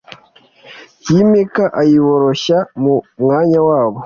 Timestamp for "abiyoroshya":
1.79-2.57